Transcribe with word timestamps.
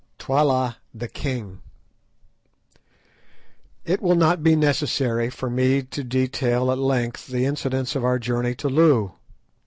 TWALA 0.17 0.77
THE 0.95 1.07
KING 1.07 1.61
It 3.85 4.01
will 4.01 4.15
not 4.15 4.41
be 4.41 4.55
necessary 4.55 5.29
for 5.29 5.47
me 5.47 5.83
to 5.83 6.03
detail 6.03 6.71
at 6.71 6.79
length 6.79 7.27
the 7.27 7.45
incidents 7.45 7.95
of 7.95 8.03
our 8.03 8.17
journey 8.17 8.55
to 8.55 8.67
Loo. 8.67 9.11